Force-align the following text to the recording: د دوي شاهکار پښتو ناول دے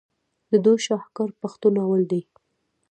د 0.51 0.53
دوي 0.65 0.79
شاهکار 0.85 1.29
پښتو 1.41 1.67
ناول 1.77 2.01
دے 2.11 2.21